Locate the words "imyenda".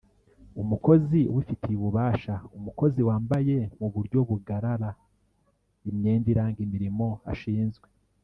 5.89-6.27